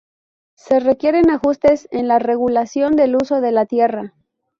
Se 0.55 0.79
requieren 0.79 1.29
ajustes 1.29 1.87
en 1.91 2.07
la 2.07 2.17
regulación 2.17 2.95
del 2.95 3.15
uso 3.17 3.39
de 3.39 3.51
la 3.51 3.67
tierra. 3.67 4.15